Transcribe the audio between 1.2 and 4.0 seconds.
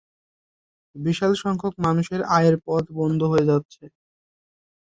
সংখ্যক মানুষের আয়ের পথ বন্ধ হয়ে যাচ্ছে।